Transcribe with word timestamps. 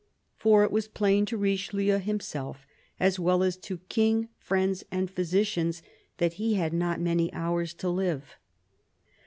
For 0.35 0.63
it 0.63 0.71
was 0.71 0.87
plain 0.87 1.27
to 1.27 1.37
Richelieu 1.37 1.99
himself, 1.99 2.65
as 2.99 3.19
well 3.19 3.43
as 3.43 3.55
to 3.57 3.77
King, 3.87 4.29
friends, 4.39 4.83
and 4.89 5.11
physicians, 5.11 5.83
that 6.17 6.33
he 6.41 6.55
had 6.55 6.73
not 6.73 6.99
many 6.99 7.31
hours 7.33 7.71
to 7.75 7.87
live. 7.87 8.35